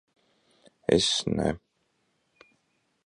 Es 0.95 1.07
ne... 1.35 1.47